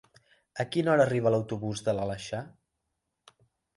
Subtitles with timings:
[0.61, 2.43] A quina hora arriba l'autobús de l'Aleixar?